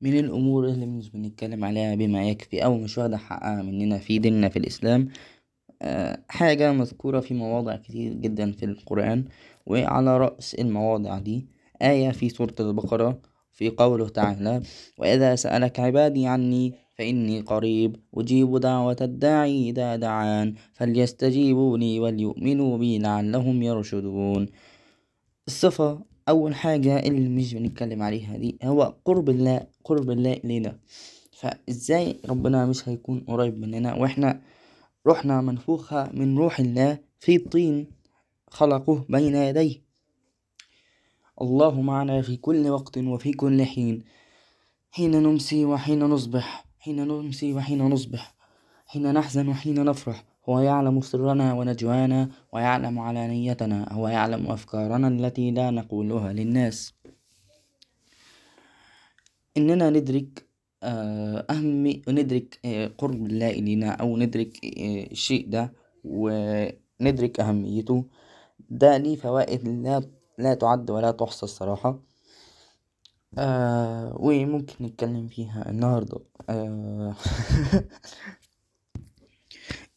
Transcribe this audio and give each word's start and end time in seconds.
من 0.00 0.18
الأمور 0.18 0.68
اللي 0.68 0.86
مش 0.86 1.10
بنتكلم 1.10 1.64
عليها 1.64 1.94
بما 1.94 2.28
يكفي 2.28 2.64
أو 2.64 2.78
مش 2.78 2.98
واخدة 2.98 3.16
حقها 3.16 3.62
مننا 3.62 3.98
في 3.98 4.18
ديننا 4.18 4.48
في 4.48 4.58
الإسلام 4.58 5.08
حاجة 6.28 6.72
مذكورة 6.72 7.20
في 7.20 7.34
مواضع 7.34 7.76
كتير 7.76 8.12
جدا 8.12 8.52
في 8.52 8.64
القرآن 8.64 9.24
وعلى 9.66 10.18
رأس 10.18 10.54
المواضع 10.54 11.18
دي 11.18 11.46
آية 11.82 12.10
في 12.10 12.28
سورة 12.28 12.54
البقرة 12.60 13.20
في 13.52 13.68
قوله 13.68 14.08
تعالى 14.08 14.62
وإذا 14.98 15.34
سألك 15.34 15.80
عبادي 15.80 16.26
عني 16.26 16.74
فإني 16.98 17.40
قريب 17.40 17.96
أجيب 18.14 18.56
دعوة 18.56 18.96
الداعي 19.00 19.70
إذا 19.70 19.96
دعان 19.96 20.54
فليستجيبوا 20.72 21.78
لي 21.78 22.00
وليؤمنوا 22.00 22.78
بي 22.78 22.98
لعلهم 22.98 23.62
يرشدون. 23.62 24.46
الصفة 25.46 26.00
أول 26.28 26.54
حاجة 26.54 26.98
اللي 26.98 27.28
مش 27.28 27.54
بنتكلم 27.54 28.02
عليها 28.02 28.36
دي 28.36 28.58
هو 28.62 28.94
قرب 29.04 29.28
الله 29.30 29.66
قرب 29.84 30.10
الله 30.10 30.32
إلينا. 30.32 30.78
فا 31.32 31.58
إزاي 31.68 32.16
ربنا 32.28 32.66
مش 32.66 32.88
هيكون 32.88 33.20
قريب 33.20 33.58
مننا 33.58 33.94
وإحنا 33.94 34.40
روحنا 35.06 35.40
منفوخة 35.40 36.10
من 36.12 36.38
روح 36.38 36.60
الله 36.60 36.98
في 37.20 37.38
طين 37.38 37.86
خلقه 38.48 39.04
بين 39.08 39.34
يديه. 39.34 39.82
الله 41.40 41.80
معنا 41.80 42.22
في 42.22 42.36
كل 42.36 42.68
وقت 42.68 42.98
وفي 42.98 43.32
كل 43.32 43.64
حين. 43.64 44.04
حين 44.90 45.22
نمسي 45.22 45.64
وحين 45.64 46.04
نصبح 46.04 46.66
حين 46.78 47.08
نمسي 47.08 47.52
وحين 47.54 47.82
نصبح 47.82 48.34
حين 48.86 49.12
نحزن 49.12 49.48
وحين 49.48 49.84
نفرح. 49.84 50.24
هو 50.48 50.60
يعلم 50.60 51.00
سرنا 51.00 51.52
ونجوانا 51.54 52.28
ويعلم 52.52 52.98
علانيتنا 52.98 53.92
هو 53.92 54.08
يعلم 54.08 54.46
أفكارنا 54.50 55.08
التي 55.08 55.50
لا 55.50 55.70
نقولها 55.70 56.32
للناس. 56.32 56.94
إننا 59.56 59.90
ندرك 59.90 60.46
أهم 61.50 61.86
ندرك 62.08 62.58
قرب 62.98 63.26
الله 63.26 63.50
إلينا 63.50 63.90
أو 63.90 64.16
ندرك 64.16 64.52
الشيء 65.12 65.48
ده 65.50 65.72
وندرك 66.04 67.40
أهميته. 67.40 68.04
ده 68.70 68.96
ليه 68.96 69.16
فوائد 69.16 69.68
لا 69.68 70.02
لا 70.38 70.54
تعد 70.54 70.90
ولا 70.90 71.10
تحصى 71.10 71.42
الصراحة. 71.42 72.00
وممكن 74.24 74.84
نتكلم 74.84 75.28
فيها 75.28 75.70
النهاردة. 75.70 76.20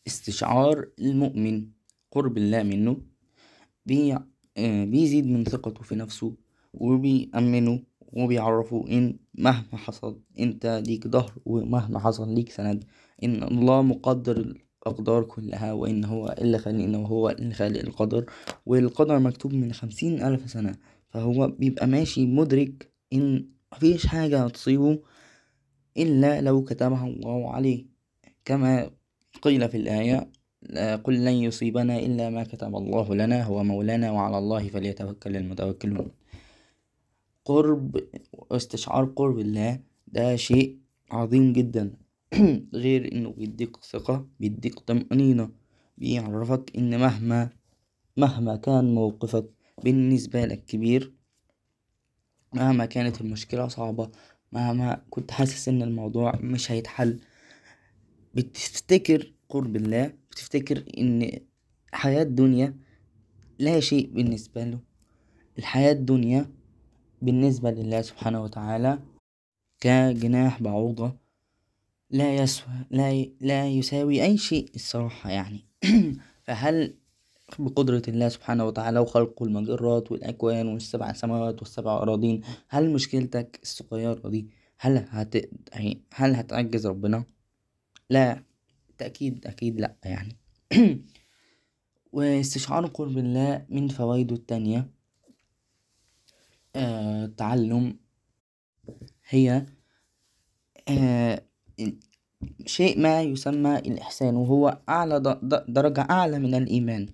استشعار 0.07 0.89
المؤمن 0.99 1.67
قرب 2.11 2.37
الله 2.37 2.63
منه 2.63 2.97
بي 3.85 4.17
بيزيد 4.85 5.27
من 5.27 5.43
ثقته 5.43 5.83
في 5.83 5.95
نفسه 5.95 6.35
وبيأمنه 6.73 7.83
وبيعرفه 8.13 8.85
إن 8.89 9.19
مهما 9.35 9.77
حصل 9.77 10.21
أنت 10.39 10.83
ليك 10.87 11.07
ضهر 11.07 11.33
ومهما 11.45 11.99
حصل 11.99 12.33
ليك 12.35 12.51
سند. 12.51 12.83
إن 13.23 13.43
الله 13.43 13.81
مقدر 13.81 14.37
الأقدار 14.37 15.23
كلها 15.23 15.73
وإن 15.73 16.05
هو 16.05 16.35
اللي 16.41 16.57
خالقنا 16.57 16.97
وهو 16.97 17.29
اللي 17.29 17.53
خالق 17.53 17.79
القدر. 17.79 18.25
والقدر 18.65 19.19
مكتوب 19.19 19.53
من 19.53 19.73
خمسين 19.73 20.21
ألف 20.23 20.49
سنة 20.51 20.75
فا 21.09 21.19
هو 21.21 21.47
بيبقى 21.47 21.87
ماشي 21.87 22.25
مدرك 22.27 22.93
إن 23.13 23.49
مفيش 23.73 24.07
حاجة 24.07 24.43
هتصيبه 24.45 24.99
إلا 25.97 26.41
لو 26.41 26.63
كتبها 26.63 27.07
الله 27.07 27.51
عليه. 27.53 27.85
كما 28.45 28.91
قيل 29.41 29.69
في 29.69 29.77
الآية 29.77 30.31
قل 30.95 31.25
لن 31.25 31.33
يصيبنا 31.33 31.99
إلا 31.99 32.29
ما 32.29 32.43
كتب 32.43 32.75
الله 32.75 33.15
لنا 33.15 33.43
هو 33.43 33.63
مولانا 33.63 34.11
وعلى 34.11 34.37
الله 34.37 34.67
فليتوكل 34.67 35.35
المتوكلون. 35.35 36.11
قرب 37.45 38.03
واستشعار 38.33 39.05
قرب 39.05 39.39
الله 39.39 39.79
ده 40.07 40.35
شيء 40.35 40.77
عظيم 41.11 41.53
جدا. 41.53 41.93
غير 42.73 43.11
إنه 43.13 43.29
بيديك 43.31 43.77
ثقة 43.77 44.27
بيديك 44.39 44.79
طمأنينة 44.79 45.49
بيعرفك 45.97 46.71
إن 46.77 46.99
مهما 46.99 47.49
مهما 48.17 48.55
كان 48.55 48.95
موقفك 48.95 49.45
بالنسبالك 49.83 50.65
كبير 50.65 51.13
مهما 52.53 52.85
كانت 52.85 53.21
المشكلة 53.21 53.67
صعبة 53.67 54.11
مهما 54.51 55.01
كنت 55.09 55.31
حاسس 55.31 55.69
إن 55.69 55.81
الموضوع 55.81 56.35
مش 56.35 56.71
هيتحل 56.71 57.19
بتفتكر 58.33 59.33
قرب 59.49 59.75
الله 59.75 60.13
بتفتكر 60.31 60.83
إن 60.97 61.39
الحياة 61.93 62.23
الدنيا 62.23 62.77
لا 63.59 63.79
شيء 63.79 64.09
بالنسباله 64.13 64.79
الحياة 65.57 65.91
الدنيا 65.91 66.51
بالنسبة 67.21 67.71
لله 67.71 68.01
سبحانه 68.01 68.43
وتعالى 68.43 68.99
كجناح 69.81 70.61
بعوضة 70.61 71.15
لا 72.09 72.35
يسوى 72.35 72.73
لا, 72.91 73.25
لا 73.41 73.67
يساوي 73.67 74.23
أي 74.23 74.37
شيء 74.37 74.69
الصراحة 74.75 75.29
يعني. 75.29 75.65
فهل 76.45 76.95
بقدرة 77.59 78.01
الله 78.07 78.29
سبحانه 78.29 78.65
وتعالى 78.65 78.99
وخلق 78.99 79.43
المجرات 79.43 80.11
والأكوان 80.11 80.67
والسبع 80.67 81.13
سماوات 81.13 81.59
والسبع 81.59 81.97
أراضين 81.97 82.41
هل 82.67 82.89
مشكلتك 82.89 83.59
الصغيرة 83.63 84.29
دي 84.29 84.49
هل 84.77 84.97
هت 85.09 85.35
هل 86.13 86.35
هتعجز 86.35 86.87
ربنا؟ 86.87 87.23
لا 88.11 88.43
بالتأكيد 88.87 89.47
أكيد 89.47 89.81
لأ 89.81 89.95
يعني. 90.05 90.37
واستشعار 92.13 92.85
قرب 92.85 93.17
الله 93.17 93.65
من 93.69 93.87
فوايده 93.87 94.35
التانية 94.35 94.87
التعلم 96.75 97.99
هي 99.29 99.65
شيء 102.65 102.99
ما 102.99 103.21
يسمى 103.21 103.77
الإحسان 103.77 104.35
وهو 104.35 104.77
أعلى 104.89 105.39
درجة 105.67 106.01
أعلى 106.09 106.39
من 106.39 106.55
الإيمان. 106.55 107.07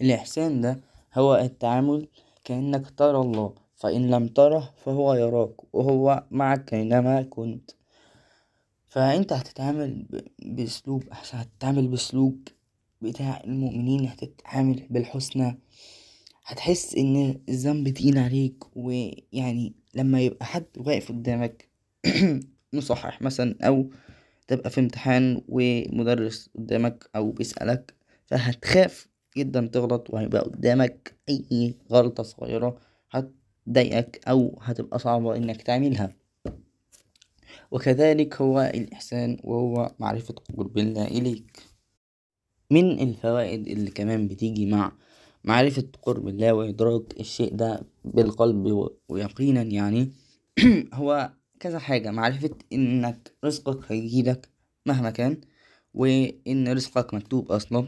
الإحسان 0.00 0.60
ده 0.60 0.80
هو 1.14 1.36
التعامل 1.36 2.08
كأنك 2.44 2.90
ترى 2.90 3.18
الله 3.18 3.54
فإن 3.76 4.10
لم 4.10 4.28
تره 4.28 4.74
فهو 4.84 5.14
يراك 5.14 5.74
وهو 5.74 6.24
معك 6.30 6.74
أينما 6.74 7.22
كنت. 7.22 7.70
فا 8.92 9.16
انت 9.16 9.32
هتتعامل 9.32 10.06
بأسلوب 10.42 11.08
أحسن 11.08 11.38
هتتعامل 11.38 11.88
بسلوك 11.88 12.48
بتاع 13.02 13.40
المؤمنين 13.44 14.06
هتتعامل 14.06 14.86
بالحسنى. 14.90 15.58
هتحس 16.44 16.94
إن 16.94 17.40
الذنب 17.48 17.88
تقيل 17.88 18.18
عليك 18.18 18.64
ويعني 18.76 19.74
لما 19.94 20.20
يبقى 20.20 20.44
حد 20.46 20.66
واقف 20.76 21.08
قدامك 21.08 21.68
مصحح 22.72 23.22
مثلا 23.22 23.56
أو 23.62 23.90
تبقى 24.48 24.70
في 24.70 24.80
امتحان 24.80 25.42
ومدرس 25.48 26.50
قدامك 26.58 27.10
أو 27.16 27.30
بيسألك 27.30 27.94
فا 28.26 28.50
هتخاف 28.50 29.08
جدا 29.36 29.66
تغلط 29.66 30.10
وهيبقى 30.10 30.40
قدامك 30.42 31.14
أي 31.28 31.74
غلطة 31.90 32.22
صغيرة 32.22 32.78
هتضايقك 33.10 34.20
أو 34.28 34.58
هتبقى 34.62 34.98
صعبة 34.98 35.36
إنك 35.36 35.62
تعملها. 35.62 36.21
وكذلك 37.72 38.40
هو 38.42 38.60
الإحسان 38.74 39.36
وهو 39.44 39.94
معرفة 39.98 40.34
قرب 40.58 40.78
الله 40.78 41.04
إليك. 41.08 41.62
من 42.70 43.00
الفوائد 43.00 43.68
اللي 43.68 43.90
كمان 43.90 44.28
بتيجي 44.28 44.66
مع 44.66 44.92
معرفة 45.44 45.88
قرب 46.02 46.28
الله 46.28 46.52
وإدراك 46.52 47.20
الشيء 47.20 47.54
ده 47.54 47.82
بالقلب 48.04 48.88
ويقينا 49.08 49.62
يعني 49.62 50.12
هو 50.94 51.32
كذا 51.60 51.78
حاجة. 51.78 52.10
معرفة 52.10 52.50
إنك 52.72 53.32
رزقك 53.44 53.92
هيجيلك 53.92 54.48
مهما 54.86 55.10
كان 55.10 55.40
وإن 55.94 56.68
رزقك 56.68 57.14
مكتوب 57.14 57.52
أصلا. 57.52 57.86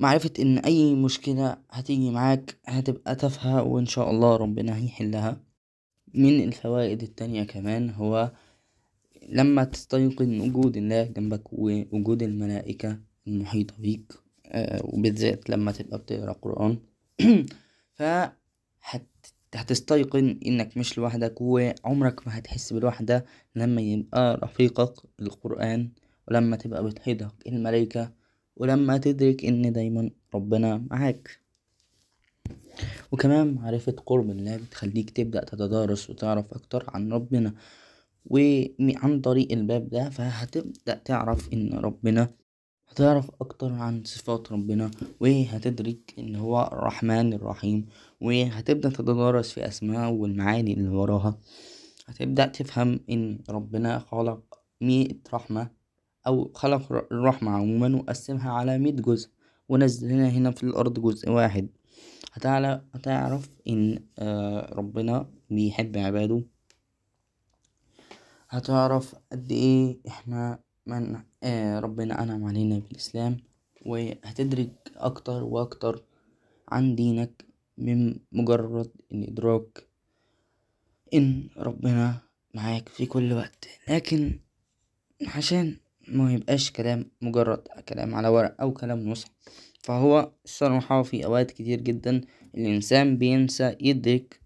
معرفة 0.00 0.30
إن 0.38 0.58
أي 0.58 0.94
مشكلة 0.94 1.56
هتيجي 1.70 2.10
معاك 2.10 2.58
هتبقى 2.66 3.14
تافهة 3.16 3.62
وإن 3.62 3.86
شاء 3.86 4.10
الله 4.10 4.36
ربنا 4.36 4.76
هيحلها. 4.76 5.51
من 6.14 6.44
الفوائد 6.44 7.02
التانية 7.02 7.42
كمان 7.44 7.90
هو 7.90 8.32
لما 9.28 9.64
تستيقن 9.64 10.40
وجود 10.40 10.76
الله 10.76 11.04
جنبك 11.04 11.52
ووجود 11.52 12.22
الملائكة 12.22 12.98
المحيطة 13.26 13.74
بيك 13.78 14.12
وبالذات 14.84 15.50
لما 15.50 15.72
تبقى 15.72 15.98
بتقرأ 15.98 16.32
قرآن. 16.32 16.78
فا 17.96 18.32
هتستيقن 19.54 20.40
إنك 20.46 20.76
مش 20.76 20.98
لوحدك 20.98 21.40
وعمرك 21.40 22.26
ما 22.26 22.38
هتحس 22.38 22.72
بالوحدة 22.72 23.24
لما 23.56 23.80
يبقى 23.82 24.40
رفيقك 24.42 24.94
القرآن 25.20 25.90
ولما 26.28 26.56
تبقى 26.56 26.84
بتحيطك 26.84 27.34
الملايكة 27.46 28.12
ولما 28.56 28.98
تدرك 28.98 29.44
إن 29.44 29.72
دايما 29.72 30.10
ربنا 30.34 30.86
معاك. 30.90 31.41
وكمان 33.12 33.54
معرفة 33.54 33.94
قرب 34.06 34.30
الله 34.30 34.56
بتخليك 34.56 35.10
تبدأ 35.10 35.44
تتدارس 35.44 36.10
وتعرف 36.10 36.52
أكتر 36.52 36.84
عن 36.88 37.12
ربنا. 37.12 37.54
وعن 38.26 39.20
طريق 39.22 39.52
الباب 39.52 39.88
ده 39.88 40.10
فا 40.10 40.28
هتبدأ 40.42 40.94
تعرف 41.04 41.52
إن 41.52 41.72
ربنا 41.74 42.30
هتعرف 42.88 43.30
أكتر 43.40 43.72
عن 43.72 44.02
صفات 44.04 44.52
ربنا. 44.52 44.90
وهتدرك 45.20 46.14
إن 46.18 46.36
هو 46.36 46.70
الرحمن 46.72 47.32
الرحيم. 47.32 47.86
وهتبدا 48.20 48.88
تتدارس 48.88 49.52
في 49.52 49.66
اسماءه 49.68 50.10
والمعاني 50.10 50.72
اللي 50.74 50.88
وراها. 50.88 51.38
هتبدأ 52.06 52.46
تفهم 52.46 53.00
إن 53.10 53.38
ربنا 53.50 53.98
خلق 53.98 54.58
مية 54.80 55.20
رحمة 55.34 55.70
أو 56.26 56.50
خلق 56.54 56.92
الرحمة 57.12 57.50
عموما 57.50 57.96
وقسمها 57.96 58.50
على 58.52 58.78
مية 58.78 58.92
جزء. 58.92 59.30
ونزلنا 59.68 60.28
هنا 60.28 60.50
في 60.50 60.62
الأرض 60.62 61.00
جزء 61.00 61.30
واحد. 61.30 61.68
هتعرف 62.32 63.50
إن 63.68 64.04
ربنا 64.72 65.30
بيحب 65.50 65.96
عباده. 65.98 66.42
هتعرف 68.48 69.14
اد 69.32 69.52
إيه 69.52 69.98
إحنا 70.08 70.58
من 70.86 71.16
ربنا 71.78 72.22
أنعم 72.22 72.44
علينا 72.44 72.78
بالإسلام 72.78 73.36
وهتدرك 73.86 74.92
أكتر 74.96 75.42
وأكتر 75.44 76.04
عن 76.68 76.94
دينك 76.94 77.44
من 77.78 78.18
مجرد 78.32 78.90
الإدراك 79.12 79.86
إن 81.14 81.48
ربنا 81.56 82.18
معاك 82.54 82.88
في 82.88 83.06
كل 83.06 83.32
وقت. 83.32 83.68
لكن 83.88 84.38
عشان 85.26 85.76
ميبقاش 86.08 86.70
كلام 86.70 87.10
مجرد 87.22 87.58
كلام 87.88 88.14
على 88.14 88.28
ورق 88.28 88.60
أو 88.60 88.72
كلام 88.72 89.08
نص 89.08 89.24
فا 89.82 89.94
هو 89.94 90.32
الصراحة 90.44 91.02
في 91.02 91.24
أوقات 91.24 91.50
كتير 91.50 91.80
جدا 91.80 92.20
الإنسان 92.54 93.18
بينسى 93.18 93.76
يدرك 93.80 94.40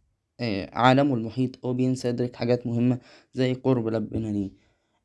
عالمه 0.73 1.15
المحيط 1.15 1.65
أو 1.65 1.75
بينسى 1.75 2.09
يدرك 2.09 2.37
حاجات 2.37 2.67
مهمة 2.67 2.99
زي 3.35 3.55
قرب 3.55 3.87
ربنا 3.87 4.29
ليه. 4.29 4.50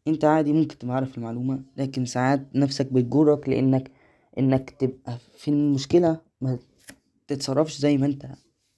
أنت 0.08 0.26
عادي 0.26 0.54
ممكن 0.54 0.78
تبقى 0.78 0.96
عارف 0.96 1.18
المعلومة 1.18 1.64
لكن 1.78 2.06
ساعات 2.06 2.56
نفسك 2.56 2.94
بتجرك 2.94 3.50
لأنك 3.50 3.92
إنك 4.38 4.70
تبقى 4.70 5.18
في 5.38 5.48
المشكلة 5.48 6.22
متتصرفش 6.42 7.78
زي 7.78 7.98
ما 7.98 8.06
أنت 8.06 8.26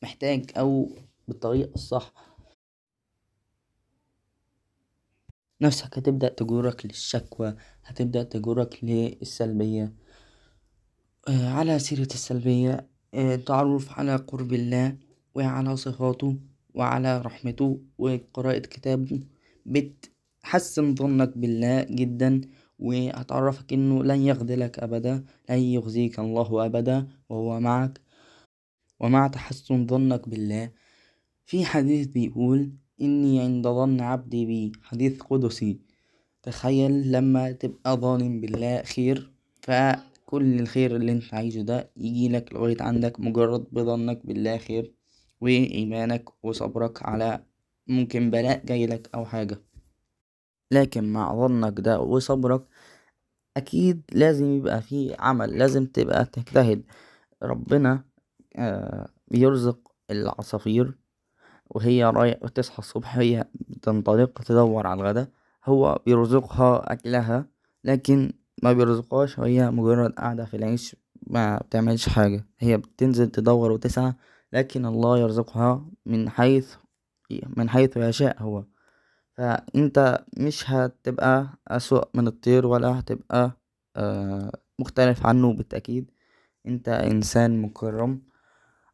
محتاج 0.04 0.52
أو 0.58 0.90
بالطريقة 1.28 1.72
الصح. 1.76 2.14
نفسك 5.62 5.98
هتبدأ 5.98 6.30
تجرك 6.30 6.86
للشكوى 6.86 7.56
هتبدأ 7.86 8.24
تجرك 8.24 8.80
للسلبية. 8.84 9.94
على 11.30 11.80
سيرة 11.80 12.08
السلبية 12.14 12.88
التعرف 13.14 14.00
على 14.00 14.16
قرب 14.16 14.54
الله 14.54 14.98
وعلى 15.36 15.76
صفاته 15.76 16.38
وعلى 16.74 17.22
رحمته 17.22 17.80
وقراءة 17.98 18.60
كتابه 18.60 19.20
بتحسن 19.66 20.96
ظنك 20.96 21.38
بالله 21.38 21.84
جدا 21.84 22.42
وهتعرفك 22.80 23.74
إنه 23.74 24.04
لن 24.04 24.22
يخذلك 24.22 24.80
أبدا 24.80 25.26
لن 25.50 25.60
يخزيك 25.60 26.20
الله 26.20 26.66
أبدا 26.66 27.08
وهو 27.30 27.60
معك. 27.60 28.02
ومع 29.00 29.28
تحسن 29.28 29.88
ظنك 29.88 30.30
بالله 30.30 30.72
في 31.46 31.66
حديث 31.66 32.08
بيقول 32.08 32.72
إني 33.02 33.42
عند 33.42 33.68
ظن 33.68 34.02
عبدي 34.02 34.46
بي 34.46 34.72
حديث 34.84 35.22
قدسي. 35.22 35.80
تخيل 36.44 37.12
لما 37.12 37.52
تبقى 37.52 37.98
ظانن 37.98 38.42
بالله 38.42 38.82
خير 38.84 39.32
فأ 39.62 40.13
كل 40.34 40.60
الخير 40.60 40.96
اللي 40.96 41.12
انت 41.12 41.34
عايزه 41.34 41.62
ده 41.62 41.92
يجيلك 41.98 42.54
لغاية 42.54 42.78
عندك 42.82 43.20
مجرد 43.20 43.68
بظنك 43.72 44.26
بالله 44.26 44.58
خير 44.58 44.94
وإيمانك 45.42 46.30
وصبرك 46.44 47.04
على 47.04 47.44
ممكن 47.88 48.32
بلاء 48.32 48.66
جايلك 48.66 49.10
أو 49.16 49.26
حاجة. 49.26 49.62
لكن 50.72 51.14
مع 51.14 51.36
ظنك 51.36 51.80
ده 51.80 52.00
وصبرك 52.02 52.66
أكيد 53.58 54.02
لازم 54.12 54.46
يبقى 54.58 54.82
فيه 54.82 55.16
عمل 55.20 55.58
لازم 55.58 55.86
تبقى 55.86 56.26
تجتهد. 56.26 56.84
ربنا 57.44 58.04
بيرزق 59.28 59.92
العصافير 60.12 60.98
وهي 61.70 62.04
رايحة 62.04 62.48
تصحى 62.48 62.80
الصبح 62.80 63.18
هي 63.18 63.48
بتنطلق 63.70 64.42
تدور 64.42 64.88
على 64.88 65.02
الغدا 65.02 65.32
هو 65.66 66.02
بيرزقها 66.06 66.94
أكلها. 66.94 67.48
لكن 67.84 68.34
مبيرزقهاش 68.64 69.40
وهي 69.40 69.72
مجرد 69.72 70.12
قاعدة 70.12 70.46
في 70.46 70.58
العيش 70.58 70.96
مبتعملش 71.28 72.10
حاجة. 72.10 72.48
هي 72.60 72.78
بتنزل 72.78 73.28
تدور 73.30 73.72
وتسعى 73.72 74.14
لكن 74.54 74.86
الله 74.86 75.18
يرزقها 75.18 75.86
من 76.06 76.30
حيث 76.30 76.76
من 77.58 77.70
حيث 77.70 77.98
يشاء 77.98 78.42
هو. 78.42 78.64
فا 79.38 79.66
انت 79.76 80.26
مش 80.38 80.70
هتبقى 80.70 81.48
اسوء 81.68 82.04
من 82.14 82.28
الطير 82.28 82.66
ولا 82.66 83.00
هتبقى 83.00 83.52
مختلف 84.80 85.26
عنه 85.26 85.54
بالتأكيد. 85.54 86.12
أنت 86.68 86.90
إنسان 86.90 87.62
مكرم. 87.62 88.22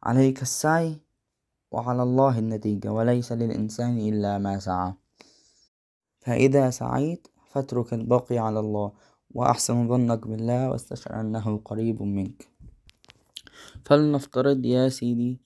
عليك 0.02 0.42
السعي 0.42 1.00
وعلى 1.70 2.02
الله 2.02 2.38
النتيجة 2.38 2.92
وليس 2.92 3.32
للإنسان 3.32 3.98
إلا 3.98 4.38
ما 4.38 4.58
سعى. 4.58 4.92
فإذا 6.20 6.70
سعيت 6.70 7.28
فاترك 7.50 7.94
الباقي 7.94 8.38
على 8.38 8.60
الله. 8.60 8.92
وأحسن 9.34 9.88
ظنك 9.88 10.26
بالله 10.26 10.70
واستشعر 10.70 11.20
أنه 11.20 11.60
قريب 11.64 12.02
منك. 12.02 12.48
فلنفترض 13.84 14.64
يا 14.64 14.88
سيدي 14.88 15.40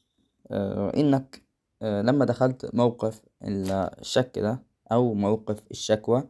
إنك 0.97 1.43
لما 1.83 2.25
دخلت 2.25 2.75
موقف 2.75 3.23
الشك 3.43 4.39
ده 4.39 4.63
أو 4.93 5.15
موقف 5.15 5.63
الشكوى 5.71 6.25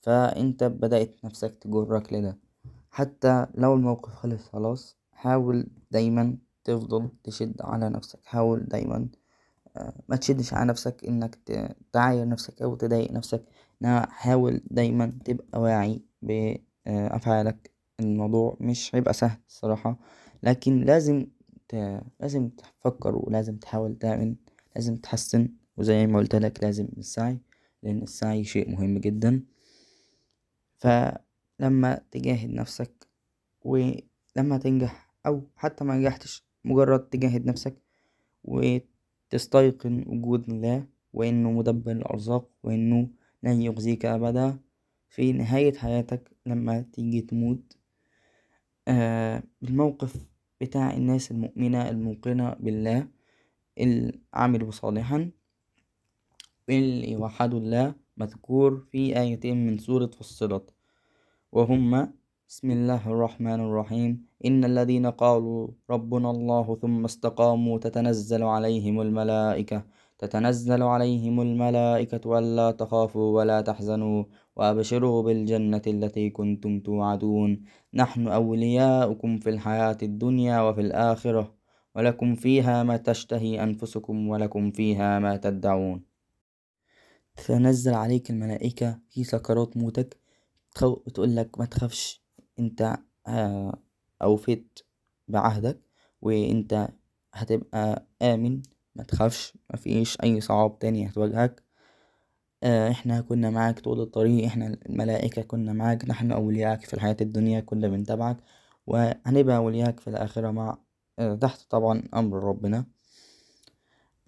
فا 0.00 0.40
انت 0.40 0.64
بدأت 0.64 1.24
نفسك 1.24 1.54
تجرك 1.54 2.12
لده. 2.12 2.38
حتى 2.90 3.46
لو 3.54 3.74
الموقف 3.74 4.14
خلص 4.14 4.48
خلاص 4.48 4.96
حاول 5.12 5.66
دايما 5.90 6.36
تفضل 6.64 7.08
تشد 7.24 7.62
على 7.62 7.88
نفسك. 7.88 8.18
حاول 8.24 8.64
دايما 8.64 9.08
متشدش 10.08 10.54
على 10.54 10.68
نفسك 10.68 11.04
إنك 11.04 11.38
تعاير 11.92 12.28
نفسك 12.28 12.62
أو 12.62 12.74
تضايق 12.74 13.12
نفسك. 13.12 13.44
حاول 14.08 14.60
دايما 14.70 15.18
تبقى 15.24 15.60
واعي 15.60 16.02
بأفعالك 16.86 17.70
الموضوع 18.00 18.56
مش 18.60 18.94
هيبقى 18.94 19.12
سهل 19.14 19.38
الصراحة. 19.48 19.98
لكن 20.42 20.80
لازم 20.80 21.26
لازم 22.20 22.48
تفكر 22.48 23.16
ولازم 23.16 23.56
تحاول 23.56 23.98
تعمل 23.98 24.36
لازم 24.76 24.96
تحسن. 24.96 25.48
وزي 25.76 26.06
ما 26.06 26.14
قولتلك 26.18 26.64
لازم 26.64 26.88
السعي 26.98 27.38
لأن 27.82 28.02
السعي 28.02 28.44
شيء 28.44 28.70
مهم 28.70 28.98
جدا. 28.98 29.42
فا 30.76 31.18
لما 31.60 32.00
تجاهد 32.10 32.50
نفسك 32.50 33.08
ولما 33.62 34.58
تنجح 34.62 35.14
أو 35.26 35.42
حتى 35.56 35.84
منجحتش 35.84 36.44
مجرد 36.64 37.00
تجاهد 37.08 37.46
نفسك 37.46 37.74
وتستيقن 38.44 40.04
وجود 40.06 40.50
الله 40.50 40.86
وإنه 41.12 41.50
مدبر 41.52 41.92
الأرزاق 41.92 42.48
وإنه 42.62 43.08
لن 43.42 43.62
يخزيك 43.62 44.04
أبدا 44.06 44.58
في 45.08 45.32
نهاية 45.32 45.72
حياتك 45.74 46.30
لما 46.46 46.80
تيجي 46.92 47.20
تموت. 47.20 47.76
الموقف 49.62 50.16
بتاع 50.60 50.94
الناس 50.96 51.30
المؤمنة 51.30 51.88
الموقنة 51.88 52.54
بالله 52.60 53.08
العامل 53.80 54.72
صالحا 54.72 55.30
اللي 56.70 57.16
وحدوا 57.16 57.60
الله 57.60 57.94
مذكور 58.16 58.86
في 58.90 59.20
آيتين 59.20 59.66
من 59.66 59.78
سورة 59.78 60.06
فصلت. 60.06 60.74
وهما 61.52 62.12
بسم 62.48 62.70
الله 62.70 63.08
الرحمن 63.08 63.60
الرحيم. 63.60 64.26
إن 64.44 64.64
الذين 64.64 65.06
قالوا 65.06 65.68
ربنا 65.90 66.30
الله 66.30 66.76
ثم 66.76 67.04
استقاموا 67.04 67.78
تتنزل 67.78 68.42
عليهم 68.42 69.00
الملائكة. 69.00 69.84
تتنزل 70.26 70.82
عليهم 70.82 71.40
الملائكة 71.40 72.38
ألا 72.38 72.70
تخافوا 72.70 73.36
ولا 73.36 73.60
تحزنوا 73.60 74.24
وأبشروا 74.56 75.22
بالجنة 75.22 75.82
التي 75.86 76.30
كنتم 76.30 76.80
توعدون. 76.80 77.62
نحن 77.94 78.28
أولياؤكم 78.28 79.38
في 79.38 79.50
الحياة 79.50 79.98
الدنيا 80.02 80.60
وفي 80.60 80.80
الآخرة 80.80 81.54
ولكم 81.94 82.34
فيها 82.34 82.82
ما 82.82 82.96
تشتهي 82.96 83.62
أنفسكم 83.62 84.28
ولكم 84.28 84.70
فيها 84.70 85.18
ما 85.18 85.36
تدعون. 85.36 86.04
تتنزل 87.36 87.94
عليك 87.94 88.30
الملائكة 88.30 89.00
في 89.08 89.24
سكرات 89.24 89.76
موتك 89.76 90.16
بتقولك 90.82 91.60
متخافش 91.60 92.24
أنت 92.58 92.96
أوفيت 94.22 94.78
بعهدك 95.28 95.80
وأنت 96.22 96.88
هتبقى 97.34 98.06
آمن. 98.22 98.62
متخافش 98.96 99.52
مفيش 99.74 100.16
أي 100.22 100.40
صعاب 100.40 100.78
تاني 100.78 101.08
هتواجهك. 101.08 101.62
إحنا 102.64 103.20
كنا 103.20 103.50
معاك 103.50 103.80
طول 103.80 104.00
الطريق 104.00 104.44
إحنا 104.44 104.66
الملائكة 104.86 105.42
كنا 105.42 105.72
معاك 105.72 106.04
نحن 106.08 106.32
أولياءك 106.32 106.84
في 106.84 106.94
الحياة 106.94 107.16
الدنيا 107.20 107.60
كنا 107.60 107.88
بنتابعك 107.88 108.36
وهنبقى 108.86 109.56
أولياءك 109.56 110.00
في 110.00 110.08
الآخرة 110.10 110.50
مع 110.50 110.78
تحت 111.40 111.60
طبعا 111.70 112.02
أمر 112.14 112.44
ربنا. 112.44 112.84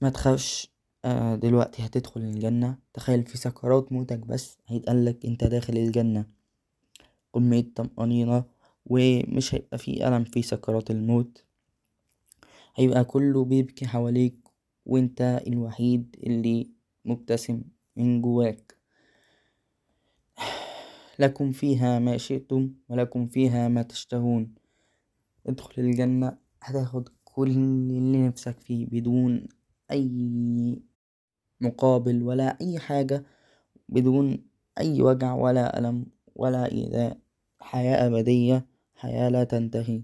متخافش 0.02 0.70
دلوقتي 1.35 1.87
هتدخل 1.87 2.20
الجنة. 2.20 2.78
تخيل 2.94 3.23
في 3.26 3.38
سكرات 3.38 3.92
موتك 3.92 4.18
بس 4.18 4.58
هيتقالك 4.66 5.26
أنت 5.26 5.44
داخل 5.44 5.76
الجنة. 5.76 6.26
كمية 7.35 7.66
طمأنينة 7.75 8.44
ومش 8.87 9.54
هيبقى 9.54 9.78
فيه 9.78 10.08
ألم 10.08 10.25
في 10.25 10.42
سكرات 10.42 10.90
الموت. 10.90 11.44
هيبقى 12.76 13.04
كله 13.04 13.44
بيبكي 13.44 13.87
حواليك. 13.87 14.46
و 14.87 14.97
انت 14.97 15.43
الوحيد 15.47 16.16
اللي 16.26 16.71
مبتسم 17.05 17.62
من 17.97 18.23
جواك. 18.23 18.76
لكم 21.19 21.52
فيها 21.52 21.99
ما 21.99 22.16
شئتم 22.16 22.71
ولكم 22.88 23.26
فيها 23.26 23.69
ما 23.69 23.83
تشتهون. 23.83 24.55
ادخل 25.47 25.83
الجنة 25.83 26.38
هتاخد 26.62 27.09
كل 27.25 27.50
اللي 27.50 28.28
نفسك 28.28 28.61
فيه 28.61 28.87
بدون 28.87 29.47
أي 29.90 30.83
مقابل 31.61 32.23
ولا 32.23 32.59
أي 32.61 32.78
حاجة 32.78 33.25
بدون 33.88 34.38
أي 34.78 35.02
وجع 35.02 35.35
ولا 35.35 35.78
ألم 35.78 36.07
ولا 36.35 36.73
إيذاء. 36.73 37.19
حياة 37.61 38.07
أبدية 38.07 38.66
حياة 38.95 39.28
لا 39.28 39.45
تنتهي. 39.45 40.02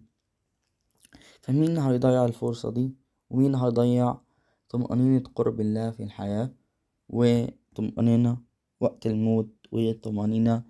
فا 1.40 1.52
مين 1.52 1.78
هيضيع 1.78 2.24
الفرصة 2.24 2.70
دي؟ 2.70 2.94
و 3.30 3.36
مين 3.36 3.54
هيضيع 3.54 4.16
طمأنينة 4.72 5.22
قرب 5.34 5.60
الله 5.60 5.90
في 5.90 6.02
الحياة 6.02 6.50
و 7.08 7.44
طمأنينة 7.76 8.36
وقت 8.80 9.06
الموت 9.06 9.52
و 9.72 9.92
طمأنينة 9.92 10.64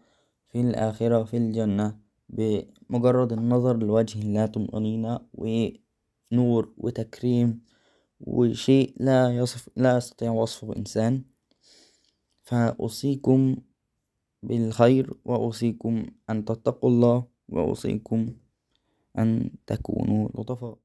في 0.48 0.60
الآخرة 0.60 1.24
في 1.24 1.36
الجنة. 1.36 1.98
بمجرد 2.28 3.32
النظر 3.32 3.76
لوجه 3.76 4.18
الله 4.22 4.46
طمأنينة 4.46 5.20
و 5.34 5.68
نور 6.32 6.74
و 6.78 6.88
تكريم 6.88 7.60
و 8.20 8.52
شيء 8.52 8.94
لا 9.00 9.36
يصف 9.36 9.68
لا 9.76 9.96
يستطيع 9.96 10.30
وصفه 10.30 10.76
إنسان. 10.76 11.22
فا 12.42 12.76
اوصيكم 12.80 13.56
بالخير 14.42 15.14
و 15.24 15.34
اوصيكم 15.34 16.06
أن 16.30 16.44
تتقوا 16.44 16.90
الله 16.90 17.26
و 17.48 17.60
اوصيكم 17.60 18.34
أن 19.18 19.50
تكونوا 19.66 20.28
لطفاء. 20.34 20.81